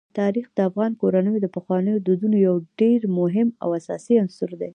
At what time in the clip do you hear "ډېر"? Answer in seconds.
2.79-2.99